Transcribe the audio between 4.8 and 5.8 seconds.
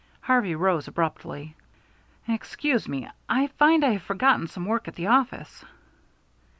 at the office."